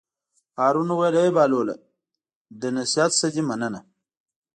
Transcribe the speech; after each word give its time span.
هارون 0.57 0.89
وویل: 0.91 1.15
ای 1.21 1.29
بهلوله 1.35 1.75
د 2.61 2.63
نصیحت 2.77 3.11
نه 3.21 3.27
دې 3.33 3.41
مننه. 3.49 3.79